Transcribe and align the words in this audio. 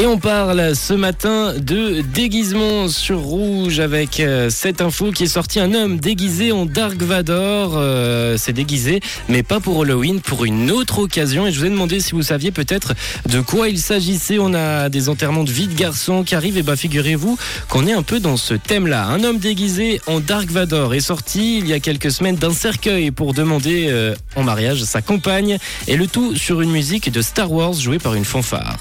Et 0.00 0.06
on 0.06 0.16
parle 0.16 0.76
ce 0.76 0.94
matin 0.94 1.54
de 1.58 2.02
déguisement 2.02 2.86
sur 2.86 3.18
rouge 3.18 3.80
avec 3.80 4.20
euh, 4.20 4.48
cette 4.48 4.80
info 4.80 5.10
qui 5.10 5.24
est 5.24 5.26
sortie. 5.26 5.58
Un 5.58 5.74
homme 5.74 5.98
déguisé 5.98 6.52
en 6.52 6.66
Dark 6.66 7.02
Vador 7.02 7.72
euh, 7.74 8.36
s'est 8.36 8.52
déguisé, 8.52 9.00
mais 9.28 9.42
pas 9.42 9.58
pour 9.58 9.82
Halloween, 9.82 10.20
pour 10.20 10.44
une 10.44 10.70
autre 10.70 11.00
occasion. 11.00 11.48
Et 11.48 11.52
je 11.52 11.58
vous 11.58 11.66
ai 11.66 11.70
demandé 11.70 11.98
si 11.98 12.12
vous 12.12 12.22
saviez 12.22 12.52
peut-être 12.52 12.94
de 13.28 13.40
quoi 13.40 13.68
il 13.68 13.80
s'agissait. 13.80 14.38
On 14.38 14.54
a 14.54 14.88
des 14.88 15.08
enterrements 15.08 15.42
de 15.42 15.50
vie 15.50 15.66
de 15.66 15.74
garçons 15.74 16.22
qui 16.22 16.36
arrivent. 16.36 16.58
Et 16.58 16.62
bah 16.62 16.76
figurez-vous 16.76 17.36
qu'on 17.68 17.84
est 17.88 17.92
un 17.92 18.04
peu 18.04 18.20
dans 18.20 18.36
ce 18.36 18.54
thème-là. 18.54 19.04
Un 19.04 19.24
homme 19.24 19.38
déguisé 19.38 20.00
en 20.06 20.20
Dark 20.20 20.48
Vador 20.48 20.94
est 20.94 21.00
sorti 21.00 21.58
il 21.58 21.66
y 21.66 21.72
a 21.72 21.80
quelques 21.80 22.12
semaines 22.12 22.36
d'un 22.36 22.54
cercueil 22.54 23.10
pour 23.10 23.34
demander 23.34 23.88
euh, 23.88 24.14
en 24.36 24.44
mariage 24.44 24.80
sa 24.84 25.02
compagne. 25.02 25.58
Et 25.88 25.96
le 25.96 26.06
tout 26.06 26.36
sur 26.36 26.60
une 26.60 26.70
musique 26.70 27.10
de 27.10 27.20
Star 27.20 27.50
Wars 27.50 27.72
jouée 27.72 27.98
par 27.98 28.14
une 28.14 28.24
fanfare. 28.24 28.78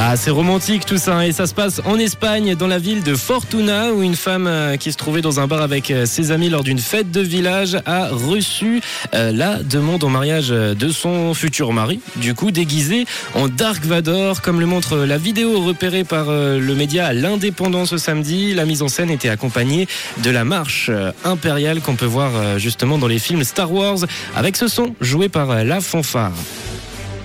Ah, 0.00 0.16
c'est 0.16 0.30
romantique 0.30 0.86
tout 0.86 0.96
ça, 0.96 1.16
hein. 1.16 1.22
et 1.22 1.32
ça 1.32 1.48
se 1.48 1.54
passe 1.54 1.82
en 1.84 1.98
Espagne, 1.98 2.54
dans 2.54 2.68
la 2.68 2.78
ville 2.78 3.02
de 3.02 3.16
Fortuna, 3.16 3.92
où 3.92 4.04
une 4.04 4.14
femme 4.14 4.46
euh, 4.46 4.76
qui 4.76 4.92
se 4.92 4.96
trouvait 4.96 5.22
dans 5.22 5.40
un 5.40 5.48
bar 5.48 5.60
avec 5.60 5.90
euh, 5.90 6.06
ses 6.06 6.30
amis 6.30 6.48
lors 6.48 6.62
d'une 6.62 6.78
fête 6.78 7.10
de 7.10 7.20
village 7.20 7.76
a 7.84 8.06
reçu 8.06 8.80
euh, 9.14 9.32
la 9.32 9.60
demande 9.60 10.04
en 10.04 10.08
mariage 10.08 10.50
de 10.50 10.88
son 10.90 11.34
futur 11.34 11.72
mari, 11.72 11.98
du 12.14 12.36
coup 12.36 12.52
déguisé 12.52 13.06
en 13.34 13.48
Dark 13.48 13.84
Vador, 13.84 14.40
comme 14.40 14.60
le 14.60 14.66
montre 14.66 14.98
la 14.98 15.18
vidéo 15.18 15.62
repérée 15.62 16.04
par 16.04 16.26
le 16.30 16.74
média 16.76 17.12
L'Indépendant 17.12 17.84
ce 17.84 17.98
samedi. 17.98 18.54
La 18.54 18.66
mise 18.66 18.82
en 18.82 18.88
scène 18.88 19.10
était 19.10 19.28
accompagnée 19.28 19.88
de 20.22 20.30
la 20.30 20.44
marche 20.44 20.92
impériale 21.24 21.80
qu'on 21.80 21.96
peut 21.96 22.06
voir 22.06 22.58
justement 22.58 22.98
dans 22.98 23.08
les 23.08 23.18
films 23.18 23.42
Star 23.42 23.72
Wars, 23.72 23.98
avec 24.36 24.56
ce 24.56 24.68
son 24.68 24.94
joué 25.00 25.28
par 25.28 25.64
la 25.64 25.80
fanfare. 25.80 26.32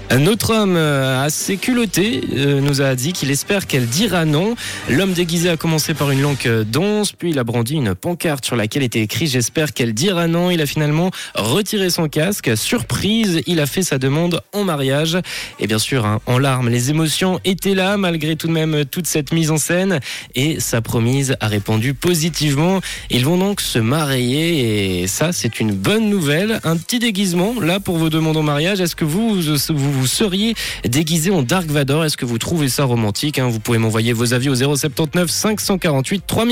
Un 0.10 0.28
autre 0.28 0.54
homme 0.54 0.76
euh, 0.76 1.26
assez 1.26 1.58
culotté 1.58 2.22
euh, 2.36 2.62
nous 2.62 2.82
a 2.82 2.94
dit 2.94 3.14
qu'il 3.14 3.32
espère 3.32 3.66
qu'elle 3.66 3.88
dira 3.88 4.26
non. 4.26 4.56
L'homme 4.88 5.14
déguisé 5.14 5.50
a 5.50 5.58
commencé 5.58 5.94
par 5.94 6.12
une 6.12 6.22
langue 6.22 6.62
d'once, 6.64 7.14
puis 7.14 7.32
il 7.32 7.40
a 7.40 7.44
brandi 7.44 7.76
une 7.76 7.96
pancarte 7.96 8.46
sur 8.46 8.56
laquelle 8.56 8.84
était 8.84 9.02
écrit 9.02 9.26
J'espère 9.26 9.74
qu'elle 9.74 9.94
dira 9.94 10.28
non. 10.28 10.52
Il 10.52 10.62
a 10.62 10.66
finalement 10.66 11.10
retiré 11.34 11.90
son 11.90 12.10
casque. 12.10 12.56
Surprise, 12.56 13.42
il 13.48 13.60
a 13.60 13.66
fait 13.66 13.82
sa 13.82 13.98
demande 13.98 14.42
en 14.52 14.64
mariage. 14.64 15.18
Et 15.60 15.66
bien 15.66 15.80
sûr, 15.80 16.06
hein, 16.06 16.20
en 16.28 16.38
larmes, 16.38 16.70
les 16.70 16.92
émotions 16.92 17.40
étaient 17.44 17.74
là 17.74 17.98
malgré 17.98 18.36
tout 18.36 18.48
de 18.48 18.54
même 18.54 18.86
toute 18.86 19.08
cette 19.08 19.32
mise 19.32 19.50
en 19.50 19.58
scène. 19.58 20.00
Et 20.36 20.60
sa 20.60 20.82
promise 20.82 21.36
a 21.40 21.48
répondu 21.48 21.96
positivement. 21.96 22.82
Ils 23.10 23.26
vont 23.26 23.38
donc 23.38 23.62
se 23.62 23.80
marier 23.80 25.02
et 25.02 25.08
ça, 25.08 25.32
c'est 25.32 25.60
une 25.60 25.72
bonne 25.72 26.10
nouvelle. 26.10 26.60
Un 26.64 26.78
petit 26.78 27.00
déguisement 27.00 27.56
là 27.60 27.80
pour 27.80 27.98
vos 27.98 28.10
demandes 28.10 28.38
en 28.38 28.44
mariage. 28.44 28.80
Est-ce 28.80 28.96
que 28.96 29.06
vous, 29.06 29.42
vous 29.42 29.93
vous 29.94 30.08
seriez 30.08 30.56
déguisé 30.84 31.32
en 31.32 31.44
Dark 31.44 31.68
Vador. 31.68 32.06
Est-ce 32.06 32.18
que 32.18 32.26
vous 32.26 32.38
trouvez 32.38 32.70
ça 32.70 32.84
romantique 32.86 33.40
hein? 33.40 33.48
Vous 33.48 33.60
pouvez 33.60 33.78
m'envoyer 33.78 34.14
vos 34.14 34.34
avis 34.34 34.50
au 34.50 34.56
079 34.56 35.30
548 35.30 36.24
3000. 36.28 36.52